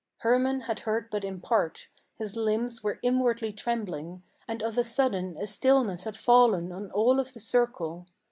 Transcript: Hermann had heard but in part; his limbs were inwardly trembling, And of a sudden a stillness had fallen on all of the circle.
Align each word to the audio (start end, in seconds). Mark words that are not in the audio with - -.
Hermann 0.21 0.61
had 0.61 0.79
heard 0.79 1.11
but 1.11 1.23
in 1.23 1.39
part; 1.41 1.87
his 2.15 2.35
limbs 2.35 2.81
were 2.83 2.97
inwardly 3.03 3.53
trembling, 3.53 4.23
And 4.47 4.63
of 4.63 4.75
a 4.79 4.83
sudden 4.83 5.37
a 5.37 5.45
stillness 5.45 6.05
had 6.05 6.17
fallen 6.17 6.71
on 6.71 6.89
all 6.89 7.19
of 7.19 7.33
the 7.33 7.39
circle. 7.39 8.07